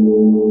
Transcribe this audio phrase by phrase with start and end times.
[0.00, 0.49] Música